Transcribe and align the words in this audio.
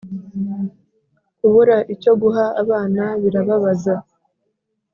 Kubura 1.37 1.77
icyo 1.93 2.13
guha 2.21 2.45
abana 2.61 3.03
birababaza 3.21 3.95